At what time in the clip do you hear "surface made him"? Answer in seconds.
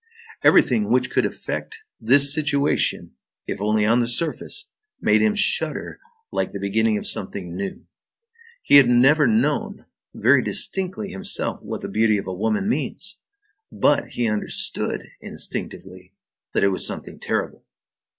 4.07-5.35